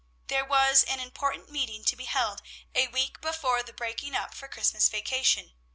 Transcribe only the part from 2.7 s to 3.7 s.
a week before